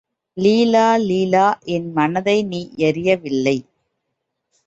லீலா, 0.37 0.85
லீலா 0.97 1.43
என் 1.65 1.91
மனதை 1.91 2.43
நீ 2.43 2.61
யறியவில்லை. 2.77 3.57